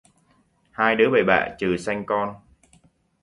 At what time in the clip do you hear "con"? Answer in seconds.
2.05-2.35